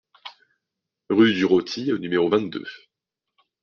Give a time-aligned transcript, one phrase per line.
[1.11, 2.65] Rue du Roty au numéro vingt-deux